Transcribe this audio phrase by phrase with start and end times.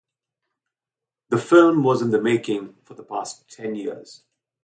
[1.29, 4.23] The film was in the making for the past ten years.